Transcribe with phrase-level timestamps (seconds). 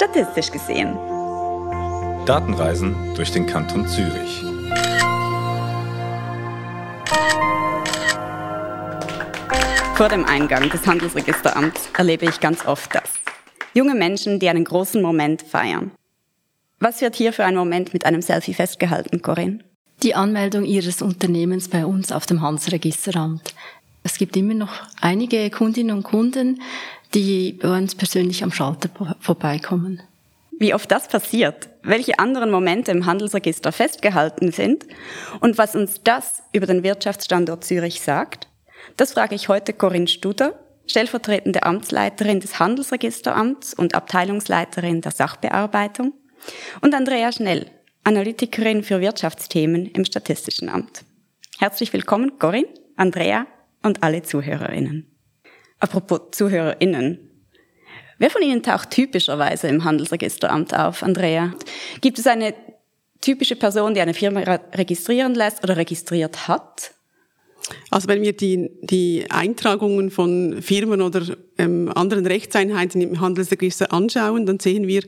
[0.00, 0.96] statistisch gesehen.
[2.24, 4.42] Datenreisen durch den Kanton Zürich.
[9.96, 13.10] Vor dem Eingang des Handelsregisteramts erlebe ich ganz oft das.
[13.74, 15.90] Junge Menschen, die einen großen Moment feiern.
[16.78, 19.58] Was wird hier für ein Moment mit einem Selfie festgehalten, Corinne?
[20.02, 23.54] Die Anmeldung Ihres Unternehmens bei uns auf dem Handelsregisteramt.
[24.10, 26.60] Es gibt immer noch einige Kundinnen und Kunden,
[27.14, 28.90] die bei uns persönlich am Schalter
[29.20, 30.02] vorbeikommen.
[30.58, 34.84] Wie oft das passiert, welche anderen Momente im Handelsregister festgehalten sind
[35.40, 38.48] und was uns das über den Wirtschaftsstandort Zürich sagt,
[38.96, 46.14] das frage ich heute Corinne Studer, stellvertretende Amtsleiterin des Handelsregisteramts und Abteilungsleiterin der Sachbearbeitung,
[46.80, 47.70] und Andrea Schnell,
[48.02, 51.04] Analytikerin für Wirtschaftsthemen im Statistischen Amt.
[51.58, 53.46] Herzlich willkommen, Corinne, Andrea
[53.82, 55.06] und alle Zuhörerinnen.
[55.78, 57.30] Apropos Zuhörerinnen.
[58.18, 61.54] Wer von Ihnen taucht typischerweise im Handelsregisteramt auf, Andrea?
[62.02, 62.54] Gibt es eine
[63.20, 64.40] typische Person, die eine Firma
[64.74, 66.92] registrieren lässt oder registriert hat?
[67.90, 71.22] Also wenn wir die, die Eintragungen von Firmen oder
[71.58, 75.02] ähm, anderen Rechtseinheiten im Handelsregister anschauen, dann sehen wir,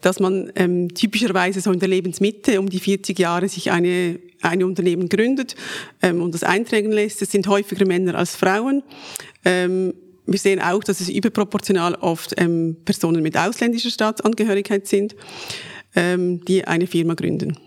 [0.00, 4.66] dass man ähm, typischerweise so in der Lebensmitte um die 40 Jahre sich eine, eine
[4.66, 5.56] Unternehmen gründet
[6.02, 7.22] ähm, und das eintragen lässt.
[7.22, 8.82] Es sind häufiger Männer als Frauen.
[9.44, 9.94] Ähm,
[10.26, 15.14] wir sehen auch, dass es überproportional oft ähm, Personen mit ausländischer Staatsangehörigkeit sind,
[15.94, 17.58] ähm, die eine Firma gründen.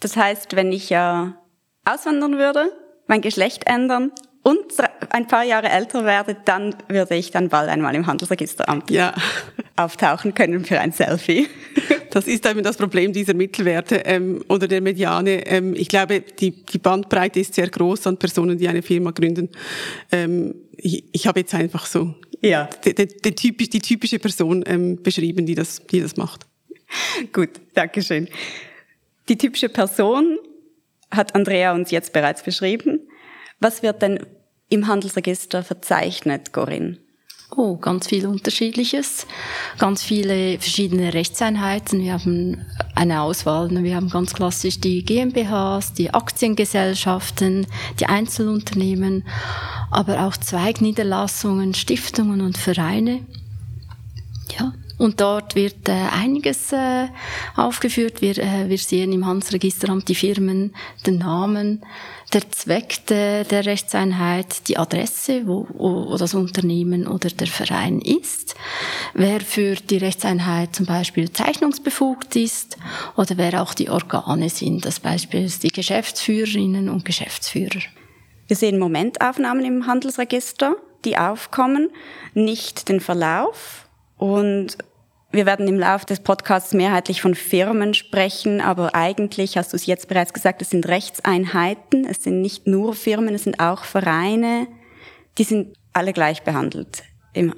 [0.00, 1.36] Das heißt, wenn ich ja
[1.84, 2.72] auswandern würde,
[3.06, 4.64] mein Geschlecht ändern und
[5.10, 9.14] ein paar Jahre älter werde, dann würde ich dann bald einmal im Handelsregisteramt ja.
[9.76, 11.48] auftauchen können für ein Selfie.
[12.10, 15.46] Das ist eben das Problem dieser Mittelwerte ähm, oder der Mediane.
[15.46, 19.48] Ähm, ich glaube, die, die Bandbreite ist sehr groß an Personen, die eine Firma gründen.
[20.10, 22.68] Ähm, ich, ich habe jetzt einfach so ja.
[22.84, 26.46] die, die, die, typisch, die typische Person ähm, beschrieben, die das, die das macht.
[27.32, 28.28] Gut, Dankeschön.
[29.28, 30.38] Die typische Person
[31.10, 33.00] hat Andrea uns jetzt bereits beschrieben.
[33.60, 34.26] Was wird denn
[34.68, 36.98] im Handelsregister verzeichnet, Corinne?
[37.56, 39.26] Oh, ganz viel Unterschiedliches,
[39.76, 42.00] ganz viele verschiedene Rechtseinheiten.
[42.00, 43.70] Wir haben eine Auswahl.
[43.70, 47.66] Wir haben ganz klassisch die GmbHs, die Aktiengesellschaften,
[47.98, 49.24] die Einzelunternehmen,
[49.90, 53.20] aber auch Zweigniederlassungen, Stiftungen und Vereine.
[55.00, 57.08] Und dort wird äh, einiges äh,
[57.56, 58.20] aufgeführt.
[58.20, 60.74] Wir, äh, wir sehen im Handelsregisteramt die Firmen,
[61.06, 61.86] den Namen,
[62.34, 68.54] der Zweck de, der Rechtseinheit, die Adresse, wo, wo das Unternehmen oder der Verein ist,
[69.14, 72.76] wer für die Rechtseinheit zum Beispiel zeichnungsbefugt ist
[73.16, 77.80] oder wer auch die Organe sind, das Beispiel ist die Geschäftsführerinnen und Geschäftsführer.
[78.48, 81.88] Wir sehen Momentaufnahmen im Handelsregister, die aufkommen,
[82.34, 83.86] nicht den Verlauf.
[84.18, 84.76] Und
[85.32, 89.86] wir werden im Laufe des Podcasts mehrheitlich von Firmen sprechen, aber eigentlich hast du es
[89.86, 94.66] jetzt bereits gesagt, es sind Rechtseinheiten, es sind nicht nur Firmen, es sind auch Vereine,
[95.38, 97.04] die sind alle gleich behandelt.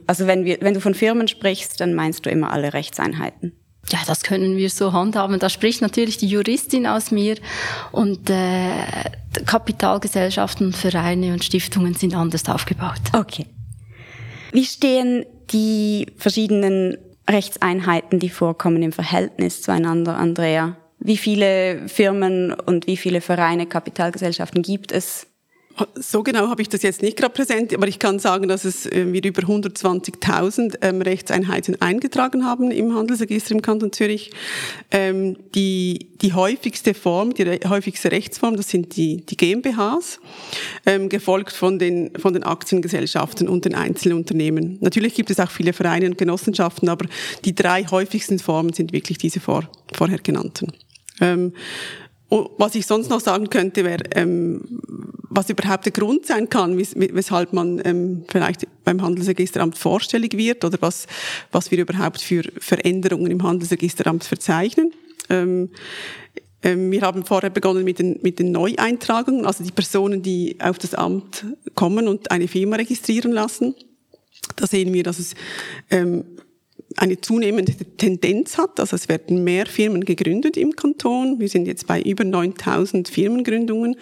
[0.07, 3.53] Also wenn, wir, wenn du von Firmen sprichst, dann meinst du immer alle Rechtseinheiten.
[3.91, 5.39] Ja, das können wir so handhaben.
[5.39, 7.37] Da spricht natürlich die Juristin aus mir
[7.91, 8.71] und äh,
[9.47, 13.01] Kapitalgesellschaften, Vereine und Stiftungen sind anders aufgebaut.
[13.13, 13.47] Okay.
[14.53, 16.97] Wie stehen die verschiedenen
[17.29, 20.77] Rechtseinheiten, die vorkommen im Verhältnis zueinander, Andrea?
[20.99, 25.27] Wie viele Firmen und wie viele Vereine, Kapitalgesellschaften gibt es
[25.95, 28.87] so genau habe ich das jetzt nicht gerade präsent, aber ich kann sagen, dass es
[28.87, 34.31] äh, wir über 120.000 ähm, Rechtseinheiten eingetragen haben im Handelsregister im Kanton Zürich.
[34.91, 40.21] Ähm, die, die häufigste Form, die häufigste Rechtsform, das sind die, die GmbHs,
[40.87, 44.79] ähm, gefolgt von den, von den Aktiengesellschaften und den Einzelunternehmen.
[44.81, 47.07] Natürlich gibt es auch viele Vereine und Genossenschaften, aber
[47.45, 50.73] die drei häufigsten Formen sind wirklich diese vor, vorher genannten.
[51.21, 51.53] Ähm,
[52.57, 54.81] was ich sonst noch sagen könnte, wäre, ähm,
[55.29, 60.79] was überhaupt der Grund sein kann, weshalb man ähm, vielleicht beim Handelsregisteramt vorstellig wird oder
[60.81, 61.07] was,
[61.51, 64.93] was wir überhaupt für Veränderungen im Handelsregisteramt verzeichnen.
[65.29, 65.71] Ähm,
[66.63, 70.79] ähm, wir haben vorher begonnen mit den, mit den Neueintragungen, also die Personen, die auf
[70.79, 71.45] das Amt
[71.75, 73.75] kommen und eine Firma registrieren lassen.
[74.57, 75.35] Da sehen wir, dass es
[75.91, 76.25] ähm,
[76.97, 78.81] eine zunehmende Tendenz hat.
[78.81, 81.41] Also es werden mehr Firmen gegründet im Kanton.
[81.41, 83.97] Wir sind jetzt bei über 9000 Firmengründungen.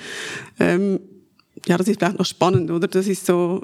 [0.59, 1.01] Ähm,
[1.67, 2.89] ja, das ist vielleicht noch spannend, oder?
[2.89, 3.63] Das ist so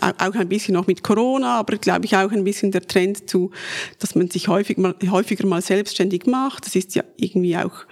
[0.00, 3.28] äh, auch ein bisschen noch mit Corona, aber glaube ich auch ein bisschen der Trend
[3.28, 3.50] zu,
[3.98, 6.66] dass man sich häufig mal, häufiger mal selbstständig macht.
[6.66, 7.84] Das ist ja irgendwie auch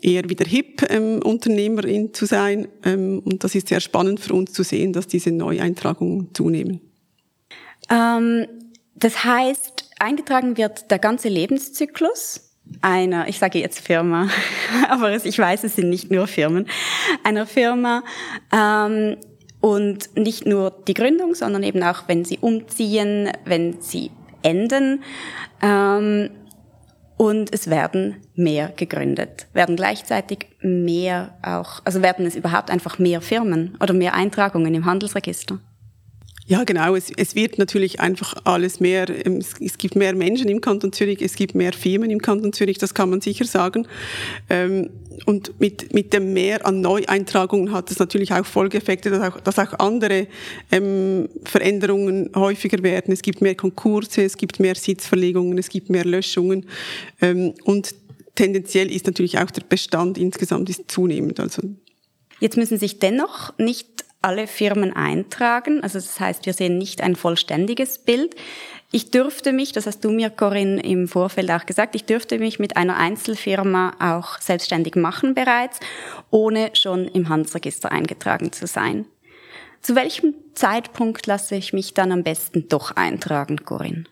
[0.00, 2.68] eher wieder hip, ähm, Unternehmerin zu sein.
[2.84, 6.80] Ähm, und das ist sehr spannend für uns zu sehen, dass diese Neueintragungen zunehmen.
[7.90, 8.46] Ähm,
[8.96, 9.73] das heißt,
[10.04, 14.28] eingetragen wird der ganze Lebenszyklus einer, ich sage jetzt Firma,
[14.88, 16.66] aber ich weiß, es sind nicht nur Firmen,
[17.22, 18.02] einer Firma
[18.52, 19.16] ähm,
[19.60, 24.10] und nicht nur die Gründung, sondern eben auch, wenn sie umziehen, wenn sie
[24.42, 25.02] enden.
[25.62, 26.30] Ähm,
[27.16, 33.20] und es werden mehr gegründet, werden gleichzeitig mehr auch, also werden es überhaupt einfach mehr
[33.20, 35.60] Firmen oder mehr Eintragungen im Handelsregister.
[36.46, 36.94] Ja, genau.
[36.94, 40.92] Es, es wird natürlich einfach alles mehr, ähm, es, es, gibt mehr Menschen im Kanton
[40.92, 43.88] Zürich, es gibt mehr Firmen im Kanton Zürich, das kann man sicher sagen.
[44.50, 44.90] Ähm,
[45.24, 49.58] und mit, mit dem Mehr an Neueintragungen hat es natürlich auch Folgeeffekte, dass auch, dass
[49.58, 50.26] auch andere
[50.70, 53.12] ähm, Veränderungen häufiger werden.
[53.12, 56.66] Es gibt mehr Konkurse, es gibt mehr Sitzverlegungen, es gibt mehr Löschungen.
[57.22, 57.94] Ähm, und
[58.34, 61.40] tendenziell ist natürlich auch der Bestand insgesamt ist zunehmend.
[61.40, 61.62] Also
[62.40, 65.82] Jetzt müssen sich dennoch nicht alle Firmen eintragen.
[65.82, 68.34] Also das heißt, wir sehen nicht ein vollständiges Bild.
[68.90, 72.58] Ich dürfte mich, das hast du mir, Corinne, im Vorfeld auch gesagt, ich dürfte mich
[72.58, 75.80] mit einer Einzelfirma auch selbstständig machen bereits,
[76.30, 79.06] ohne schon im Handelsregister eingetragen zu sein.
[79.82, 84.04] Zu welchem Zeitpunkt lasse ich mich dann am besten doch eintragen, Corinne?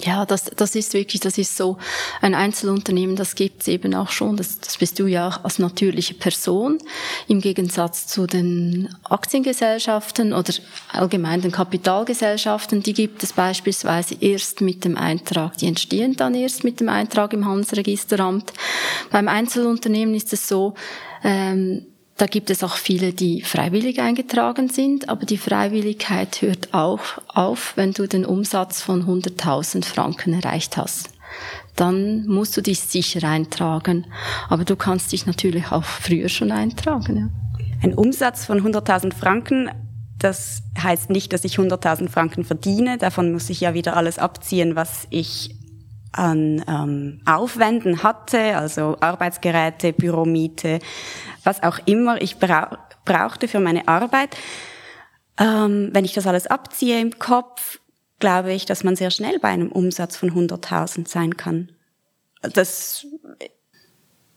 [0.00, 1.76] Ja, das, das ist wirklich, das ist so
[2.20, 4.36] ein Einzelunternehmen, das gibt's eben auch schon.
[4.36, 6.78] Das, das bist du ja als natürliche Person
[7.26, 10.52] im Gegensatz zu den Aktiengesellschaften oder
[10.92, 12.80] allgemein den Kapitalgesellschaften.
[12.82, 15.56] Die gibt es beispielsweise erst mit dem Eintrag.
[15.58, 18.52] Die entstehen dann erst mit dem Eintrag im Handelsregisteramt.
[19.10, 20.74] Beim Einzelunternehmen ist es so,
[21.24, 21.86] ähm,
[22.18, 27.72] da gibt es auch viele, die freiwillig eingetragen sind, aber die Freiwilligkeit hört auch auf,
[27.76, 31.10] wenn du den Umsatz von 100.000 Franken erreicht hast.
[31.76, 34.06] Dann musst du dich sicher eintragen,
[34.48, 37.16] aber du kannst dich natürlich auch früher schon eintragen.
[37.16, 37.28] Ja.
[37.84, 39.70] Ein Umsatz von 100.000 Franken,
[40.18, 42.98] das heißt nicht, dass ich 100.000 Franken verdiene.
[42.98, 45.54] Davon muss ich ja wieder alles abziehen, was ich
[46.12, 50.78] an ähm, Aufwänden hatte, also Arbeitsgeräte, Büromiete,
[51.44, 54.36] was auch immer ich brauch, brauchte für meine Arbeit.
[55.38, 57.78] Ähm, wenn ich das alles abziehe im Kopf,
[58.18, 61.70] glaube ich, dass man sehr schnell bei einem Umsatz von 100.000 sein kann.
[62.42, 63.06] Das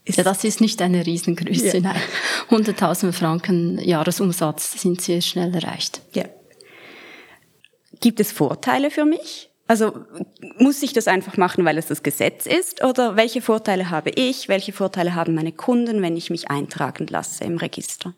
[0.03, 1.77] ist ja, das ist nicht eine Riesengröße.
[1.77, 1.95] Ja.
[2.49, 6.01] 100.000 Franken Jahresumsatz sind sehr schnell erreicht.
[6.13, 6.25] Ja.
[7.99, 9.50] Gibt es Vorteile für mich?
[9.71, 9.93] Also
[10.57, 12.83] muss ich das einfach machen, weil es das Gesetz ist?
[12.83, 14.49] Oder welche Vorteile habe ich?
[14.49, 18.13] Welche Vorteile haben meine Kunden, wenn ich mich eintragen lasse im Register?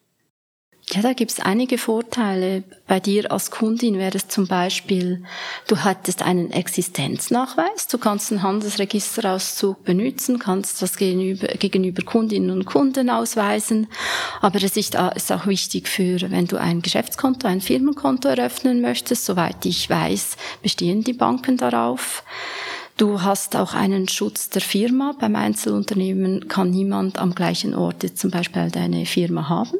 [0.92, 2.64] Ja, da gibt's einige Vorteile.
[2.88, 5.24] Bei dir als Kundin wäre es zum Beispiel,
[5.68, 12.66] du hattest einen Existenznachweis, du kannst einen Handelsregisterauszug benutzen, kannst das gegenüber, gegenüber Kundinnen und
[12.66, 13.88] Kunden ausweisen.
[14.42, 19.26] Aber es ist, ist auch wichtig für, wenn du ein Geschäftskonto, ein Firmenkonto eröffnen möchtest,
[19.26, 22.24] soweit ich weiß, bestehen die Banken darauf.
[22.98, 25.16] Du hast auch einen Schutz der Firma.
[25.18, 29.80] Beim Einzelunternehmen kann niemand am gleichen Ort jetzt zum Beispiel deine Firma haben.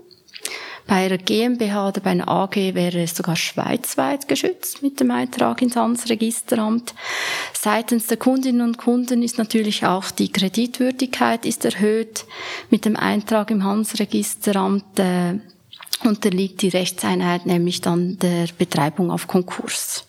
[0.86, 5.62] Bei einer GmbH oder bei einer AG wäre es sogar schweizweit geschützt mit dem Eintrag
[5.62, 6.94] ins Handelsregisteramt.
[7.54, 12.26] Seitens der Kundinnen und Kunden ist natürlich auch die Kreditwürdigkeit ist erhöht.
[12.70, 15.40] Mit dem Eintrag im Handelsregisteramt äh,
[16.04, 20.06] unterliegt die Rechtseinheit nämlich dann der Betreibung auf Konkurs.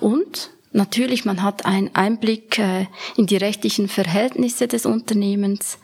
[0.00, 2.86] Und Natürlich, man hat einen Einblick äh,
[3.16, 5.78] in die rechtlichen Verhältnisse des Unternehmens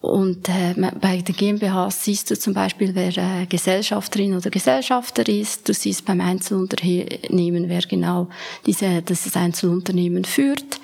[0.00, 5.68] und äh, bei der GmbH siehst du zum Beispiel, wer äh, Gesellschafterin oder Gesellschafter ist.
[5.68, 8.28] Du siehst beim Einzelunternehmen, wer genau
[8.64, 10.80] diese, dieses Einzelunternehmen führt.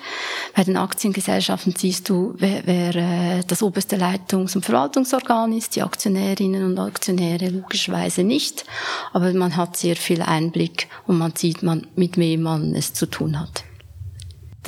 [0.55, 5.75] Bei den Aktiengesellschaften siehst du, wer, wer äh, das oberste Leitungs- und Verwaltungsorgan ist.
[5.75, 8.65] Die Aktionärinnen und Aktionäre logischerweise nicht.
[9.13, 13.07] Aber man hat sehr viel Einblick und man sieht, man, mit wem man es zu
[13.07, 13.63] tun hat.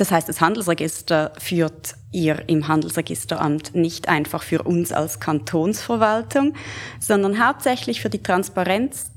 [0.00, 6.54] Das heißt, das Handelsregister führt ihr im Handelsregisteramt nicht einfach für uns als Kantonsverwaltung,
[6.98, 9.10] sondern hauptsächlich für die Transparenz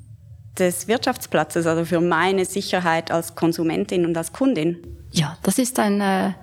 [0.59, 4.85] des Wirtschaftsplatzes, also für meine Sicherheit als Konsumentin und als Kundin.
[5.13, 6.33] Ja, das ist ein, äh,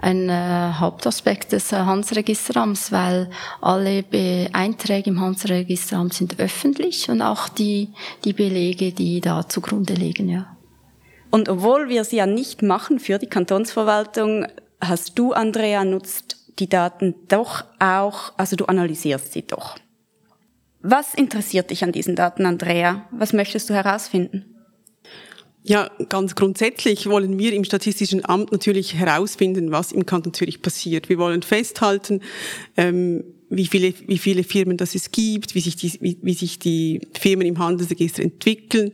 [0.00, 3.28] ein äh, Hauptaspekt des äh, Handelsregisteramts, weil
[3.60, 7.88] alle Be Einträge im Handelsregisteramt sind öffentlich und auch die,
[8.24, 10.55] die Belege, die da zugrunde liegen, ja.
[11.30, 14.46] Und obwohl wir sie ja nicht machen für die Kantonsverwaltung,
[14.80, 19.76] hast du, Andrea, nutzt die Daten doch auch, also du analysierst sie doch.
[20.80, 23.06] Was interessiert dich an diesen Daten, Andrea?
[23.10, 24.56] Was möchtest du herausfinden?
[25.64, 31.08] Ja, ganz grundsätzlich wollen wir im Statistischen Amt natürlich herausfinden, was im Kanton Zürich passiert.
[31.08, 32.20] Wir wollen festhalten,
[32.76, 36.60] ähm, wie viele, wie viele Firmen das es gibt, wie sich die, wie, wie sich
[36.60, 38.92] die Firmen im Handelsregister entwickeln.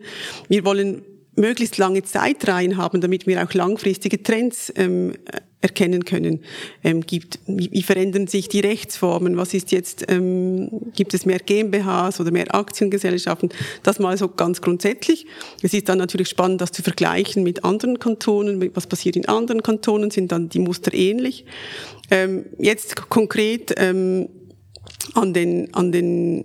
[0.49, 1.03] Wir wollen
[1.35, 5.15] möglichst lange Zeitreihen haben, damit wir auch langfristige Trends ähm,
[5.63, 6.41] erkennen können.
[6.83, 9.37] Ähm, gibt, wie, verändern sich die Rechtsformen?
[9.37, 13.51] Was ist jetzt, ähm, gibt es mehr GmbHs oder mehr Aktiengesellschaften?
[13.83, 15.27] Das mal so ganz grundsätzlich.
[15.63, 18.71] Es ist dann natürlich spannend, das zu vergleichen mit anderen Kantonen.
[18.75, 20.11] Was passiert in anderen Kantonen?
[20.11, 21.47] Sind dann die Muster ähnlich?
[22.11, 24.29] Ähm, jetzt konkret ähm,
[25.15, 26.45] an den, an den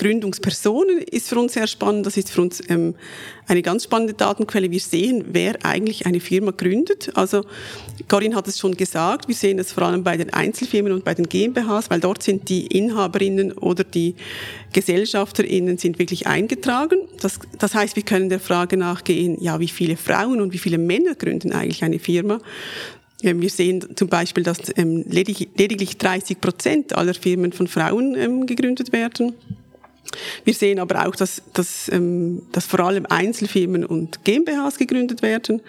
[0.00, 2.06] Gründungspersonen ist für uns sehr spannend.
[2.06, 2.94] Das ist für uns ähm,
[3.46, 4.70] eine ganz spannende Datenquelle.
[4.70, 7.10] Wir sehen, wer eigentlich eine Firma gründet.
[7.14, 7.44] Also
[8.08, 11.12] Corinne hat es schon gesagt, wir sehen es vor allem bei den Einzelfirmen und bei
[11.12, 14.14] den GmbHs, weil dort sind die Inhaberinnen oder die
[14.72, 17.00] Gesellschafterinnen sind wirklich eingetragen.
[17.20, 20.78] Das, das heißt, wir können der Frage nachgehen, ja, wie viele Frauen und wie viele
[20.78, 22.40] Männer gründen eigentlich eine Firma.
[23.22, 28.46] Ähm, wir sehen zum Beispiel, dass ähm, lediglich 30 Prozent aller Firmen von Frauen ähm,
[28.46, 29.34] gegründet werden.
[30.44, 35.62] Wir sehen aber auch, dass, dass, ähm, dass vor allem Einzelfirmen und GmbHs gegründet werden.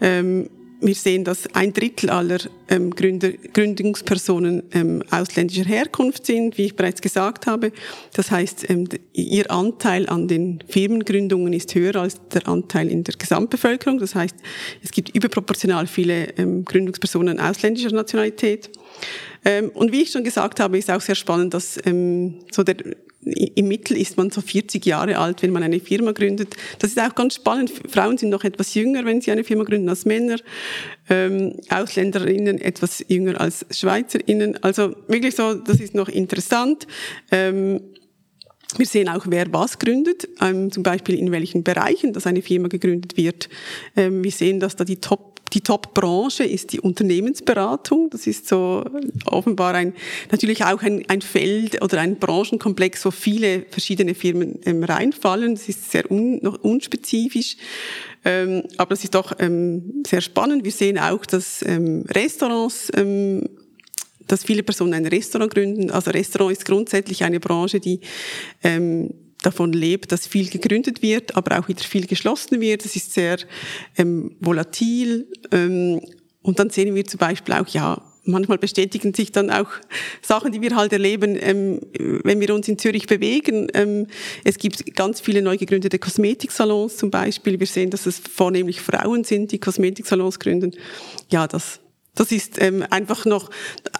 [0.00, 0.48] Ähm,
[0.84, 6.76] wir sehen, dass ein Drittel aller ähm, Gründer, Gründungspersonen ähm, ausländischer Herkunft sind, wie ich
[6.76, 7.72] bereits gesagt habe.
[8.12, 13.14] Das heißt, ähm, ihr Anteil an den Firmengründungen ist höher als der Anteil in der
[13.14, 13.98] Gesamtbevölkerung.
[13.98, 14.36] Das heißt,
[14.82, 18.70] es gibt überproportional viele ähm, Gründungspersonen ausländischer Nationalität.
[19.44, 22.76] Ähm, und wie ich schon gesagt habe, ist auch sehr spannend, dass ähm, so der
[23.24, 26.56] im Mittel ist man so 40 Jahre alt, wenn man eine Firma gründet.
[26.78, 27.72] Das ist auch ganz spannend.
[27.88, 30.36] Frauen sind noch etwas jünger, wenn sie eine Firma gründen, als Männer.
[31.08, 34.62] Ähm, Ausländerinnen etwas jünger als Schweizerinnen.
[34.62, 36.86] Also wirklich so, das ist noch interessant.
[37.30, 37.80] Ähm,
[38.76, 42.68] wir sehen auch, wer was gründet, ähm, zum Beispiel in welchen Bereichen, dass eine Firma
[42.68, 43.48] gegründet wird.
[43.96, 48.10] Ähm, wir sehen, dass da die Top die Top-Branche ist die Unternehmensberatung.
[48.10, 48.84] Das ist so
[49.24, 49.94] offenbar ein,
[50.30, 55.54] natürlich auch ein, ein Feld oder ein Branchenkomplex, wo viele verschiedene Firmen ähm, reinfallen.
[55.54, 57.56] Das ist sehr un, noch unspezifisch.
[58.24, 60.64] Ähm, aber es ist doch ähm, sehr spannend.
[60.64, 63.48] Wir sehen auch, dass ähm, Restaurants ähm,
[64.26, 65.90] dass viele Personen ein Restaurant gründen.
[65.90, 68.00] Also Restaurant ist grundsätzlich eine Branche, die
[68.62, 69.10] ähm,
[69.46, 72.84] davon lebt, dass viel gegründet wird, aber auch wieder viel geschlossen wird.
[72.84, 73.38] Das ist sehr
[73.96, 75.26] ähm, volatil.
[75.52, 76.00] Ähm,
[76.42, 79.68] und dann sehen wir zum Beispiel auch, ja, manchmal bestätigen sich dann auch
[80.22, 81.80] Sachen, die wir halt erleben, ähm,
[82.24, 83.68] wenn wir uns in Zürich bewegen.
[83.74, 84.06] Ähm,
[84.44, 87.60] es gibt ganz viele neu gegründete Kosmetiksalons zum Beispiel.
[87.60, 90.72] Wir sehen, dass es vornehmlich Frauen sind, die Kosmetiksalons gründen.
[91.30, 91.80] Ja, das
[92.16, 93.50] das ist ähm, einfach noch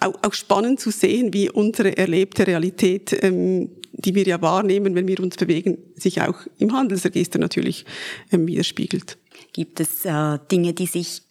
[0.01, 5.09] auch, auch spannend zu sehen, wie unsere erlebte Realität, ähm, die wir ja wahrnehmen, wenn
[5.09, 7.85] wir uns bewegen, sich auch im Handelsregister natürlich
[8.33, 9.19] ähm, widerspiegelt.
[9.53, 11.23] Gibt es äh, Dinge, die sich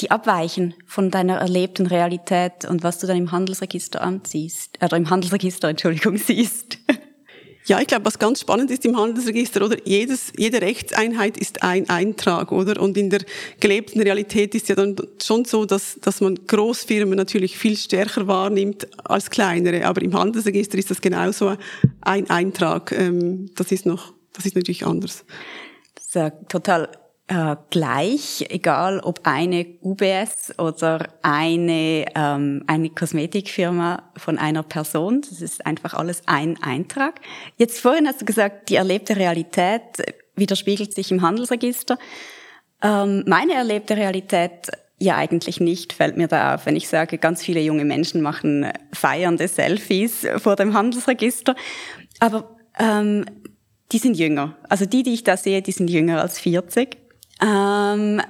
[0.00, 5.10] die abweichen von deiner erlebten Realität und was du dann im Handelsregister anziehst, oder im
[5.10, 6.78] Handelsregister, Entschuldigung, siehst?
[7.66, 9.76] Ja, ich glaube, was ganz spannend ist im Handelsregister, oder?
[9.84, 12.80] Jedes, jede Rechtseinheit ist ein Eintrag, oder?
[12.80, 13.20] Und in der
[13.60, 18.88] gelebten Realität ist ja dann schon so, dass, dass man Großfirmen natürlich viel stärker wahrnimmt
[19.04, 19.84] als kleinere.
[19.86, 21.56] Aber im Handelsregister ist das genauso
[22.00, 22.92] ein Eintrag.
[22.92, 25.24] Ähm, das ist noch, das ist natürlich anders.
[25.94, 26.88] Das ist ja total
[27.30, 35.20] äh, gleich, egal ob eine UBS oder eine, ähm, eine Kosmetikfirma von einer Person.
[35.20, 37.20] Das ist einfach alles ein Eintrag.
[37.56, 39.82] Jetzt vorhin hast du gesagt, die erlebte Realität
[40.34, 41.98] widerspiegelt sich im Handelsregister.
[42.82, 44.68] Ähm, meine erlebte Realität
[44.98, 48.70] ja, eigentlich nicht, fällt mir da auf, wenn ich sage, ganz viele junge Menschen machen
[48.92, 51.54] feiernde Selfies vor dem Handelsregister.
[52.18, 53.24] Aber ähm,
[53.92, 54.56] die sind jünger.
[54.68, 56.99] Also die, die ich da sehe, die sind jünger als 40.
[57.42, 58.20] Ähm,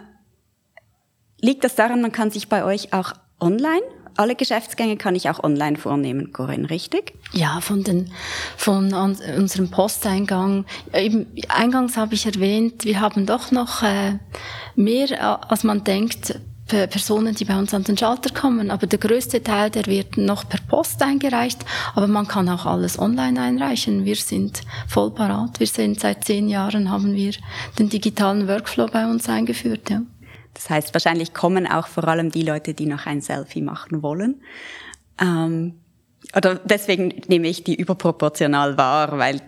[1.40, 3.83] liegt das daran, man kann sich bei euch auch online
[4.17, 7.14] alle Geschäftsgänge kann ich auch online vornehmen, Corinne, richtig?
[7.33, 8.11] Ja, von den,
[8.57, 10.67] von unserem Posteingang.
[10.93, 14.19] Eben, eingangs habe ich erwähnt, wir haben doch noch äh,
[14.76, 16.38] mehr, äh, als man denkt,
[16.87, 18.71] Personen, die bei uns an den Schalter kommen.
[18.71, 21.65] Aber der größte Teil, der wird noch per Post eingereicht.
[21.95, 24.05] Aber man kann auch alles online einreichen.
[24.05, 25.61] Wir sind voll parat.
[25.61, 27.33] Wir sind seit zehn Jahren haben wir
[27.79, 29.91] den digitalen Workflow bei uns eingeführt.
[29.91, 30.03] Ja.
[30.55, 34.43] Das heißt, wahrscheinlich kommen auch vor allem die Leute, die noch ein Selfie machen wollen.
[35.21, 35.75] Ähm,
[36.37, 39.41] oder deswegen nehme ich die überproportional wahr, weil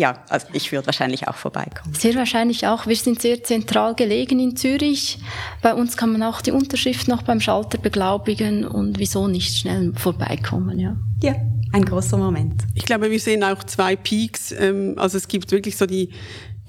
[0.00, 1.94] ja, also ich würde wahrscheinlich auch vorbeikommen.
[1.94, 2.86] Sehr wahrscheinlich auch.
[2.86, 5.18] Wir sind sehr zentral gelegen in Zürich.
[5.60, 9.92] Bei uns kann man auch die Unterschrift noch beim Schalter beglaubigen und wieso nicht schnell
[9.94, 10.96] vorbeikommen, ja.
[11.22, 11.34] Ja,
[11.72, 12.62] ein großer Moment.
[12.74, 14.52] Ich glaube, wir sehen auch zwei Peaks.
[14.52, 16.08] Ähm, also es gibt wirklich so die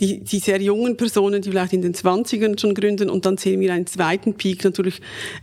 [0.02, 3.62] die, die sehr jungen Personen, die vielleicht in den 20ern schon gründen und dann sehen
[3.62, 5.00] wir einen zweiten Peak natürlich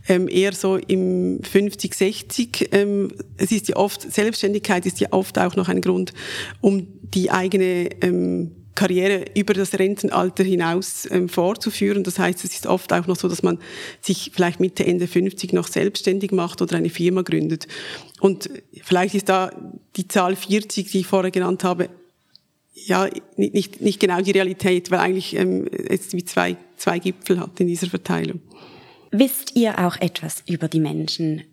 [0.07, 2.69] ähm, eher so im 50, 60.
[2.73, 6.13] Ähm, es ist ja oft, Selbstständigkeit ist ja oft auch noch ein Grund,
[6.59, 12.03] um die eigene ähm, Karriere über das Rentenalter hinaus ähm, vorzuführen.
[12.03, 13.59] Das heißt, es ist oft auch noch so, dass man
[14.01, 17.67] sich vielleicht Mitte, Ende 50 noch selbstständig macht oder eine Firma gründet.
[18.19, 18.49] Und
[18.83, 19.51] vielleicht ist da
[19.95, 21.89] die Zahl 40, die ich vorher genannt habe,
[22.85, 27.59] ja, nicht, nicht genau die Realität, weil eigentlich ähm, es wie zwei, zwei Gipfel hat
[27.59, 28.41] in dieser Verteilung.
[29.11, 31.43] Wisst ihr auch etwas über die Menschen,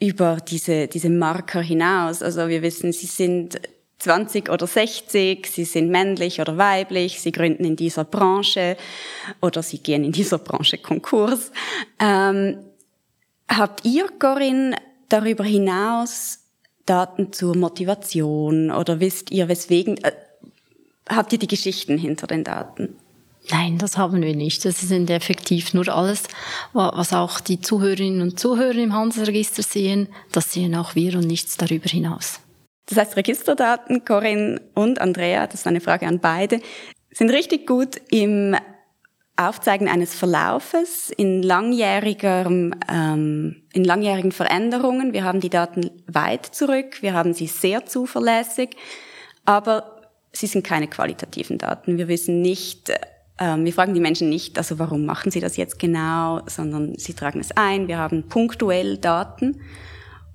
[0.00, 2.22] über diese, diese Marker hinaus?
[2.22, 3.60] Also wir wissen, sie sind
[3.98, 8.76] 20 oder 60, sie sind männlich oder weiblich, sie gründen in dieser Branche
[9.40, 11.52] oder sie gehen in dieser Branche Konkurs.
[11.98, 12.58] Ähm,
[13.48, 14.76] habt ihr, Corinne,
[15.08, 16.40] darüber hinaus
[16.86, 20.12] Daten zur Motivation oder wisst ihr, weswegen, äh,
[21.08, 22.96] habt ihr die Geschichten hinter den Daten?
[23.50, 24.64] Nein, das haben wir nicht.
[24.64, 26.24] Das sind effektiv nur alles,
[26.72, 31.56] was auch die Zuhörerinnen und Zuhörer im Handelsregister sehen, das sehen auch wir und nichts
[31.56, 32.40] darüber hinaus.
[32.86, 36.60] Das heißt, Registerdaten, Corinne und Andrea, das ist eine Frage an beide,
[37.10, 38.56] sind richtig gut im
[39.36, 45.12] Aufzeigen eines Verlaufes in langjährigen, ähm, in langjährigen Veränderungen.
[45.12, 48.76] Wir haben die Daten weit zurück, wir haben sie sehr zuverlässig,
[49.44, 49.93] aber
[50.34, 51.96] sie sind keine qualitativen Daten.
[51.96, 52.92] Wir wissen nicht,
[53.38, 57.14] ähm, wir fragen die Menschen nicht, also warum machen sie das jetzt genau, sondern sie
[57.14, 57.88] tragen es ein.
[57.88, 59.60] Wir haben punktuell Daten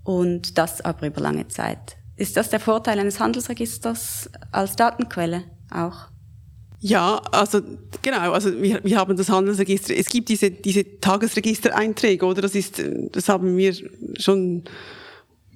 [0.03, 1.97] und das aber über lange Zeit.
[2.15, 6.09] Ist das der Vorteil eines Handelsregisters als Datenquelle auch?
[6.81, 7.61] Ja, also
[8.01, 12.41] genau, also wir, wir haben das Handelsregister, es gibt diese, diese Tagesregistereinträge, oder?
[12.41, 13.73] Das ist, das haben wir
[14.17, 14.63] schon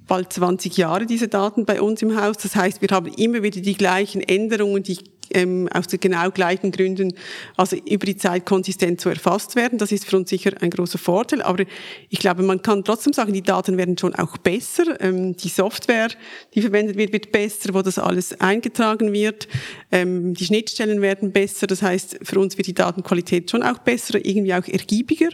[0.06, 2.36] bald 20 Jahre, diese Daten bei uns im Haus.
[2.38, 4.98] Das heißt, wir haben immer wieder die gleichen Änderungen, die
[5.30, 7.14] ähm, aus genau gleichen Gründen,
[7.56, 9.78] also über die Zeit konsistent zu erfasst werden.
[9.78, 11.42] Das ist für uns sicher ein großer Vorteil.
[11.42, 11.64] Aber
[12.08, 15.00] ich glaube, man kann trotzdem sagen, die Daten werden schon auch besser.
[15.00, 16.08] Ähm, die Software,
[16.54, 19.48] die verwendet wird, wird besser, wo das alles eingetragen wird.
[19.90, 21.66] Ähm, die Schnittstellen werden besser.
[21.66, 25.30] Das heißt, für uns wird die Datenqualität schon auch besser, irgendwie auch ergiebiger.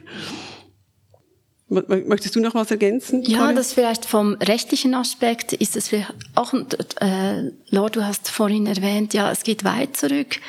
[1.71, 3.23] Möchtest du noch was ergänzen?
[3.23, 3.55] Ja, Karin?
[3.57, 5.91] das vielleicht vom rechtlichen Aspekt ist es
[6.35, 10.41] auch, äh, Lord, du hast vorhin erwähnt, ja, es geht weit zurück.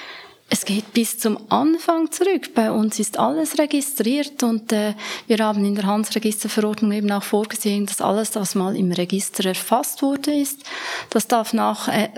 [0.54, 2.54] Es geht bis zum Anfang zurück.
[2.56, 4.96] Bei uns ist alles registriert und äh,
[5.28, 10.02] wir haben in der Handelsregisterverordnung eben auch vorgesehen, dass alles, was mal im Register erfasst
[10.02, 10.64] wurde, ist,
[11.12, 12.10] das darf nach, äh,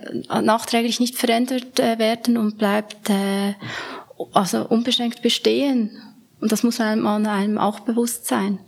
[0.41, 3.53] nachträglich nicht verändert äh, werden und bleibt äh,
[4.31, 5.91] also unbeschränkt bestehen.
[6.39, 8.59] Und das muss einem, einem auch bewusst sein.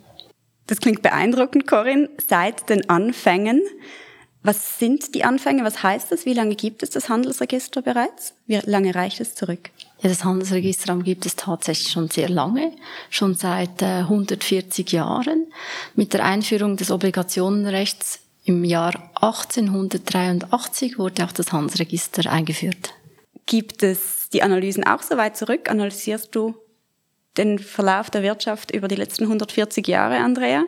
[0.67, 2.09] Das klingt beeindruckend, Corinne.
[2.27, 3.61] Seit den Anfängen.
[4.45, 5.63] Was sind die Anfänge?
[5.63, 6.27] Was heißt das?
[6.27, 8.35] Wie lange gibt es das Handelsregister bereits?
[8.45, 9.71] Wie lange reicht es zurück?
[10.01, 12.71] Ja, das Handelsregister gibt es tatsächlich schon sehr lange,
[13.09, 15.47] schon seit äh, 140 Jahren.
[15.95, 22.93] Mit der Einführung des Obligationenrechts im Jahr 1883 wurde auch das Handelsregister eingeführt.
[23.47, 25.71] Gibt es die Analysen auch so weit zurück?
[25.71, 26.53] Analysierst du
[27.37, 30.63] den Verlauf der Wirtschaft über die letzten 140 Jahre, Andrea?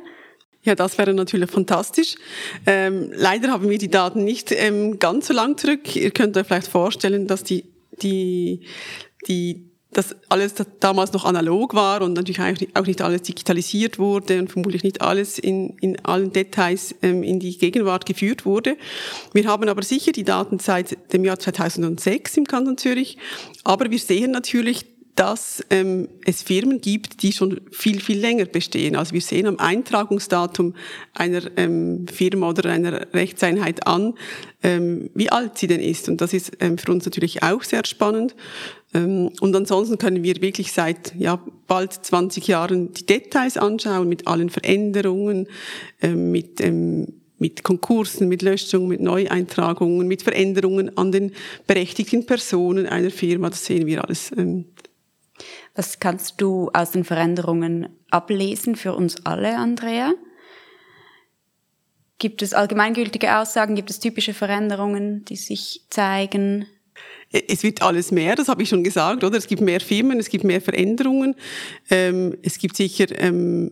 [0.64, 2.16] Ja, das wäre natürlich fantastisch.
[2.66, 5.96] Ähm, leider haben wir die Daten nicht ähm, ganz so lang zurück.
[5.96, 7.64] Ihr könnt euch vielleicht vorstellen, dass die,
[8.02, 8.66] die,
[9.28, 12.40] die dass alles damals noch analog war und natürlich
[12.74, 17.40] auch nicht alles digitalisiert wurde und vermutlich nicht alles in, in allen Details ähm, in
[17.40, 18.78] die Gegenwart geführt wurde.
[19.34, 23.18] Wir haben aber sicher die Daten seit dem Jahr 2006 im Kanton Zürich,
[23.64, 24.86] aber wir sehen natürlich,
[25.18, 28.96] dass ähm, es Firmen gibt, die schon viel, viel länger bestehen.
[28.96, 30.76] Also wir sehen am Eintragungsdatum
[31.16, 34.14] einer ähm, Firma oder einer Rechtseinheit an,
[34.62, 36.08] ähm, wie alt sie denn ist.
[36.08, 38.36] Und das ist ähm, für uns natürlich auch sehr spannend.
[38.94, 44.28] Ähm, und ansonsten können wir wirklich seit ja, bald 20 Jahren die Details anschauen mit
[44.28, 45.48] allen Veränderungen,
[46.00, 47.08] ähm, mit ähm,
[47.40, 51.34] mit Konkursen, mit Löschungen, mit Neueintragungen, mit Veränderungen an den
[51.68, 53.52] berechtigten Personen einer Firma.
[53.52, 54.66] Das sehen wir alles ähm,
[55.76, 60.14] was kannst du aus den Veränderungen ablesen für uns alle, Andrea?
[62.20, 63.76] Gibt es allgemeingültige Aussagen?
[63.76, 66.66] Gibt es typische Veränderungen, die sich zeigen?
[67.30, 69.38] Es wird alles mehr, das habe ich schon gesagt, oder?
[69.38, 71.36] Es gibt mehr Firmen, es gibt mehr Veränderungen.
[71.90, 73.72] Ähm, es gibt sicher, ähm,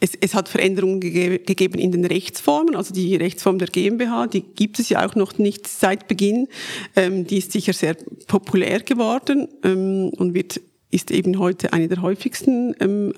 [0.00, 4.40] es, es hat Veränderungen gege gegeben in den Rechtsformen, also die Rechtsform der GmbH, die
[4.40, 6.48] gibt es ja auch noch nicht seit Beginn.
[6.96, 10.60] Ähm, die ist sicher sehr populär geworden ähm, und wird
[10.90, 13.14] ist eben heute eine der häufigsten ähm,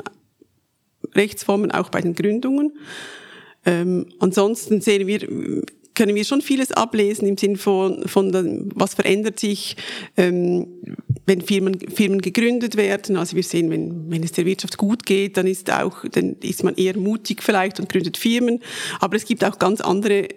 [1.15, 2.73] Rechtsformen, auch bei den Gründungen.
[3.65, 5.21] Ähm, ansonsten sehen wir,
[5.95, 9.77] können wir schon vieles ablesen im Sinn von, von was verändert sich,
[10.17, 10.67] ähm,
[11.27, 13.17] wenn Firmen, Firmen gegründet werden.
[13.17, 16.65] Also wir sehen, wenn, wenn es der Wirtschaft gut geht, dann ist auch, dann ist
[16.65, 18.61] man eher mutig vielleicht und gründet Firmen.
[19.01, 20.29] Aber es gibt auch ganz andere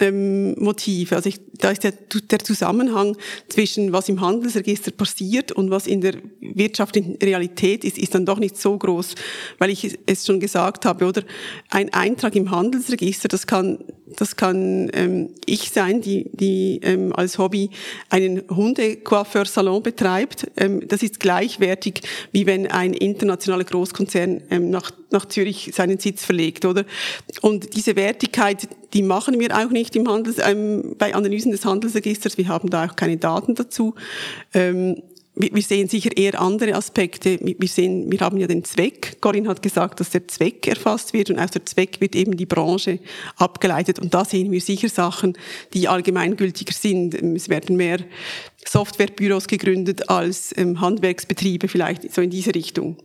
[0.00, 1.16] ähm, Motive.
[1.16, 3.16] Also ich, da ist der, der Zusammenhang
[3.48, 8.38] zwischen was im Handelsregister passiert und was in der wirtschaftlichen Realität ist, ist dann doch
[8.38, 9.14] nicht so groß,
[9.58, 11.22] weil ich es schon gesagt habe, oder
[11.70, 13.78] ein Eintrag im Handelsregister, das kann
[14.16, 17.70] das kann ähm, ich sein, die, die ähm, als Hobby
[18.08, 20.50] einen Hundecoiffeur-Salon betreibt.
[20.56, 22.02] Ähm, das ist gleichwertig,
[22.32, 26.84] wie wenn ein internationaler Großkonzern ähm, nach, nach Zürich seinen Sitz verlegt, oder?
[27.40, 32.38] Und diese Wertigkeit, die machen wir auch nicht im Handels, ähm, bei Analysen des Handelsregisters.
[32.38, 33.94] Wir haben da auch keine Daten dazu.
[34.54, 35.02] Ähm,
[35.34, 37.38] wir sehen sicher eher andere Aspekte.
[37.40, 39.16] Wir sehen, wir haben ja den Zweck.
[39.22, 42.44] Corinne hat gesagt, dass der Zweck erfasst wird und aus der Zweck wird eben die
[42.44, 42.98] Branche
[43.36, 43.98] abgeleitet.
[43.98, 45.32] Und da sehen wir sicher Sachen,
[45.72, 47.14] die allgemeingültiger sind.
[47.14, 48.00] Es werden mehr
[48.66, 52.98] Softwarebüros gegründet als ähm, Handwerksbetriebe vielleicht so in diese Richtung.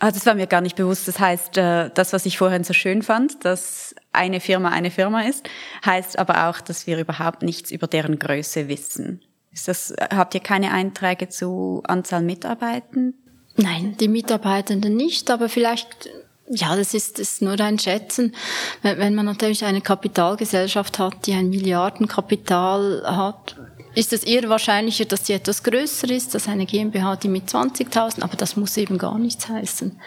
[0.00, 1.06] Ah, das war mir gar nicht bewusst.
[1.06, 5.22] Das heißt, äh, das, was ich vorhin so schön fand, dass eine Firma eine Firma
[5.22, 5.48] ist,
[5.84, 9.22] heißt aber auch, dass wir überhaupt nichts über deren Größe wissen.
[9.52, 13.14] Ist das, habt ihr keine Einträge zu Anzahl Mitarbeitenden?
[13.56, 16.10] Nein, die Mitarbeitenden nicht, aber vielleicht
[16.50, 18.34] ja, das ist, das ist nur ein Schätzen.
[18.82, 23.56] Wenn man natürlich eine Kapitalgesellschaft hat, die ein Milliardenkapital hat,
[23.94, 28.22] ist es eher wahrscheinlicher, dass sie etwas größer ist, als eine GmbH, die mit 20.000,
[28.22, 29.98] aber das muss eben gar nichts heißen,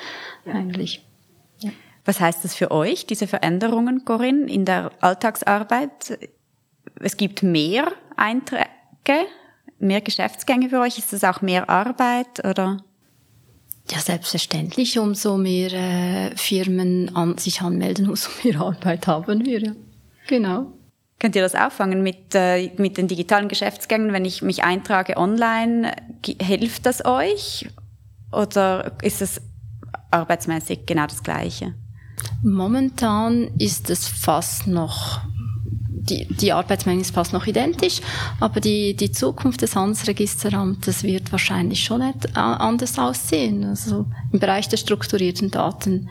[0.46, 1.07] eigentlich.
[2.08, 6.18] Was heißt das für euch, diese Veränderungen, Corinne, in der Alltagsarbeit?
[7.02, 8.64] Es gibt mehr Einträge,
[9.78, 10.98] mehr Geschäftsgänge für euch?
[10.98, 12.78] Ist das auch mehr Arbeit oder?
[13.92, 14.98] Ja, selbstverständlich.
[14.98, 19.60] Umso mehr äh, Firmen an, sich anmelden, umso mehr Arbeit haben wir.
[19.60, 19.72] Ja.
[20.28, 20.72] Genau.
[21.20, 24.14] Könnt ihr das auffangen mit, äh, mit den digitalen Geschäftsgängen?
[24.14, 25.92] Wenn ich mich eintrage online,
[26.24, 27.68] hilft das euch?
[28.32, 29.42] Oder ist es
[30.10, 31.74] arbeitsmäßig genau das Gleiche?
[32.44, 35.22] Momentan ist es fast noch
[36.10, 38.02] die, die Arbeitsmenge ist fast noch identisch,
[38.40, 43.64] aber die, die Zukunft des Handelsregisteramtes wird wahrscheinlich schon anders aussehen.
[43.66, 46.10] Also im Bereich der strukturierten Daten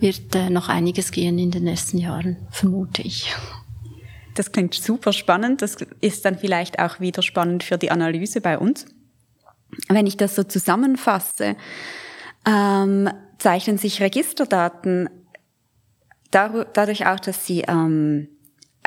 [0.00, 3.34] wird äh, noch einiges gehen in den nächsten Jahren, vermute ich.
[4.34, 5.62] Das klingt super spannend.
[5.62, 8.86] Das ist dann vielleicht auch wieder spannend für die Analyse bei uns.
[9.88, 11.56] Wenn ich das so zusammenfasse,
[12.46, 15.08] ähm, zeichnen sich Registerdaten
[16.30, 18.28] dadurch auch, dass sie ähm,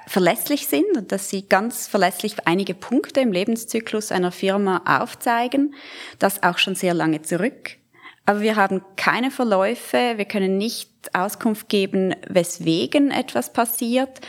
[0.07, 5.73] verlässlich sind und dass sie ganz verlässlich einige Punkte im Lebenszyklus einer Firma aufzeigen,
[6.19, 7.77] das auch schon sehr lange zurück.
[8.25, 14.21] Aber wir haben keine Verläufe, wir können nicht Auskunft geben, weswegen etwas passiert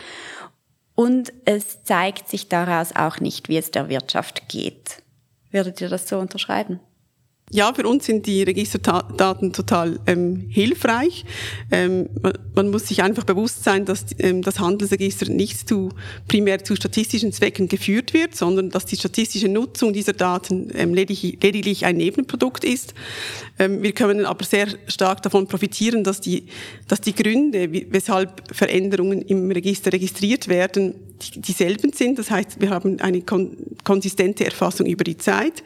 [0.95, 5.03] und es zeigt sich daraus auch nicht, wie es der Wirtschaft geht.
[5.51, 6.79] Würdet ihr das so unterschreiben?
[7.53, 11.23] Ja, für uns sind die Registerdaten total ähm, hilfreich.
[11.71, 15.89] Ähm, man, man, muss sich einfach bewusst sein, dass ähm, das Handelsregister nicht zu,
[16.27, 21.37] primär zu statistischen Zwecken geführt wird, sondern dass die statistische Nutzung dieser Daten ähm, lediglich,
[21.43, 22.95] lediglich, ein Nebenprodukt ist.
[23.59, 26.47] Ähm, wir können aber sehr stark davon profitieren, dass die,
[26.87, 30.95] dass die Gründe, weshalb Veränderungen im Register registriert werden,
[31.35, 32.19] dieselben sind.
[32.19, 35.63] Das heißt, wir haben eine kon konsistente Erfassung über die Zeit.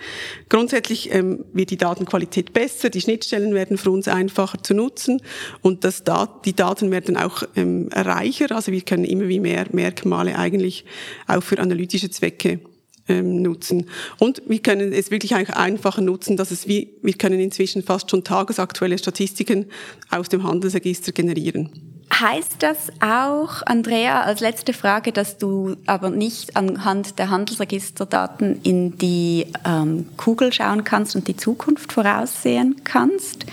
[0.50, 5.22] Grundsätzlich ähm, wird die Datenqualität besser, die Schnittstellen werden für uns einfacher zu nutzen
[5.62, 8.56] und das Dat die Daten werden auch ähm, reicher.
[8.56, 10.86] Also wir können immer wie mehr Merkmale eigentlich
[11.28, 12.60] auch für analytische Zwecke
[13.08, 13.88] ähm, nutzen.
[14.20, 18.24] Und wir können es wirklich einfacher nutzen, dass es wie, wir können inzwischen fast schon
[18.24, 19.66] tagesaktuelle Statistiken
[20.10, 21.70] aus dem Handelsregister generieren.
[22.14, 28.98] Heißt das auch, Andrea, als letzte Frage, dass du aber nicht anhand der Handelsregisterdaten in
[28.98, 33.46] die ähm, Kugel schauen kannst und die Zukunft voraussehen kannst?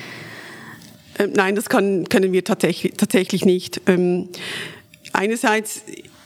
[1.18, 3.80] Ähm, nein, das kann, können wir tatsächlich, tatsächlich nicht.
[3.86, 4.28] Ähm,
[5.12, 5.82] einerseits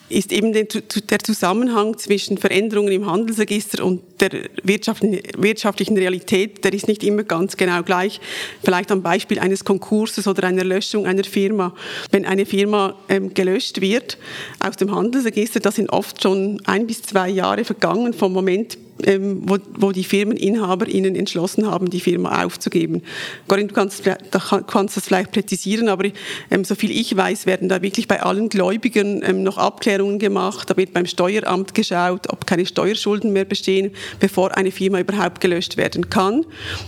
[0.09, 7.05] ist eben der Zusammenhang zwischen Veränderungen im Handelsregister und der wirtschaftlichen Realität, der ist nicht
[7.05, 8.21] immer ganz genau gleich.
[8.63, 11.75] Vielleicht am Beispiel eines Konkurses oder einer Löschung einer Firma.
[12.11, 14.19] Wenn eine Firma ähm, gelöscht wird
[14.61, 19.43] aus dem Handelsregister, da sind oft schon ein bis zwei Jahre vergangen vom Moment, ähm,
[19.45, 23.03] wo, wo die Firmeninhaber ihnen entschlossen haben, die Firma aufzugeben.
[23.47, 26.09] Corinne, du kannst, da kannst das vielleicht präzisieren, aber
[26.51, 30.69] ähm, so viel ich weiß, werden da wirklich bei allen Gläubigern ähm, noch Abklärungen gemacht.
[30.71, 35.77] Da wird beim Steueramt geschaut, ob keine Steuerschulden mehr bestehen, bevor eine Firma überhaupt gelöscht
[35.77, 36.45] werden kann.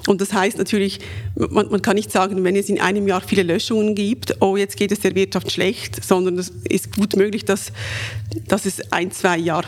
[0.07, 1.01] Und das heißt natürlich,
[1.35, 4.77] man, man kann nicht sagen, wenn es in einem Jahr viele Löschungen gibt, oh, jetzt
[4.77, 7.73] geht es der Wirtschaft schlecht, sondern es ist gut möglich, dass,
[8.49, 9.65] dass es ein, zwei, Jahr,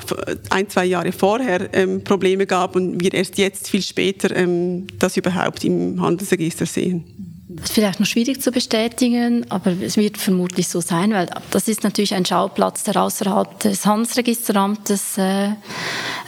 [0.51, 5.17] ein, zwei Jahre vorher ähm, Probleme gab und wir erst jetzt viel später ähm, das
[5.17, 7.22] überhaupt im Handelsregister sehen.
[7.65, 12.15] Vielleicht noch schwierig zu bestätigen, aber es wird vermutlich so sein, weil das ist natürlich
[12.15, 15.47] ein Schauplatz, der außerhalb des Handelsregisteramtes äh,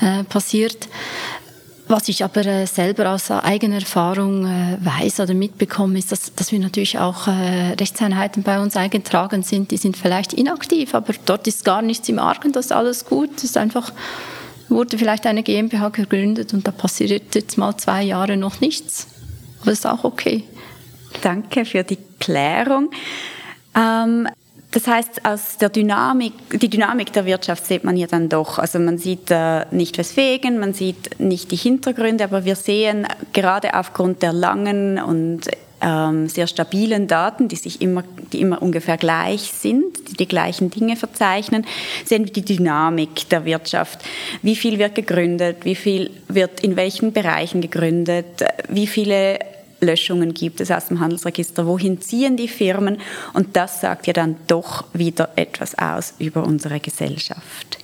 [0.01, 0.89] äh, passiert.
[1.87, 6.51] Was ich aber äh, selber aus eigener Erfahrung äh, weiß oder mitbekomme, ist, dass, dass
[6.51, 9.71] wir natürlich auch äh, Rechtseinheiten bei uns eingetragen sind.
[9.71, 13.31] Die sind vielleicht inaktiv, aber dort ist gar nichts im Argen, das ist alles gut.
[13.37, 13.93] Es ist einfach,
[14.71, 19.07] wurde vielleicht eine GmbH gegründet und da passiert jetzt mal zwei Jahre noch nichts.
[19.61, 20.45] Aber das ist auch okay.
[21.23, 22.91] Danke für die Klärung.
[23.77, 24.29] Ähm
[24.75, 28.59] das heißt, aus der Dynamik, die Dynamik der Wirtschaft sieht man hier dann doch.
[28.59, 33.79] Also man sieht äh, nicht weswegen, man sieht nicht die Hintergründe, aber wir sehen gerade
[33.79, 35.43] aufgrund der langen und
[35.81, 40.71] ähm, sehr stabilen Daten, die sich immer, die immer ungefähr gleich sind, die die gleichen
[40.71, 41.65] Dinge verzeichnen,
[42.05, 44.01] sehen wir die Dynamik der Wirtschaft.
[44.43, 45.59] Wie viel wird gegründet?
[45.65, 48.45] Wie viel wird in welchen Bereichen gegründet?
[48.69, 49.39] Wie viele
[49.81, 52.99] Löschungen gibt es aus dem Handelsregister, wohin ziehen die Firmen
[53.33, 57.79] und das sagt ja dann doch wieder etwas aus über unsere Gesellschaft.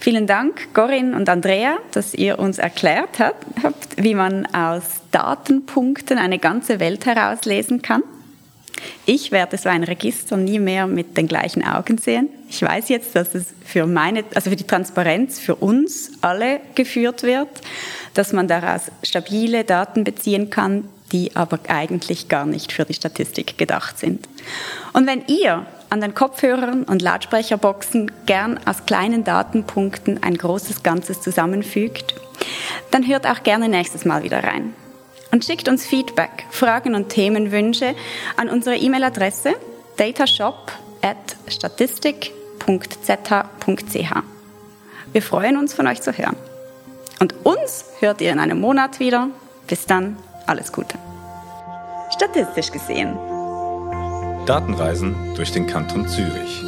[0.00, 6.38] Vielen Dank, Corinne und Andrea, dass ihr uns erklärt habt, wie man aus Datenpunkten eine
[6.38, 8.04] ganze Welt herauslesen kann.
[9.06, 12.28] Ich werde so ein Register nie mehr mit den gleichen Augen sehen.
[12.48, 17.24] Ich weiß jetzt, dass es für meine, also für die Transparenz für uns alle geführt
[17.24, 17.48] wird,
[18.14, 23.58] dass man daraus stabile Daten beziehen kann, die aber eigentlich gar nicht für die Statistik
[23.58, 24.28] gedacht sind.
[24.92, 31.20] Und wenn ihr an den Kopfhörern und Lautsprecherboxen gern aus kleinen Datenpunkten ein großes Ganzes
[31.20, 32.14] zusammenfügt,
[32.90, 34.74] dann hört auch gerne nächstes Mal wieder rein.
[35.30, 37.94] Und schickt uns Feedback, Fragen und Themenwünsche
[38.36, 39.54] an unsere E-Mail-Adresse
[39.96, 44.22] datashop at statistik.zh.ch.
[45.12, 46.36] Wir freuen uns, von euch zu hören.
[47.20, 49.28] Und uns hört ihr in einem Monat wieder.
[49.66, 50.16] Bis dann.
[50.48, 50.96] Alles Gute.
[52.10, 53.18] Statistisch gesehen.
[54.46, 56.64] Datenreisen durch den Kanton Zürich.